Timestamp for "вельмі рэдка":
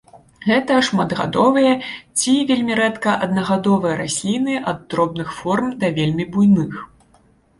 2.51-3.13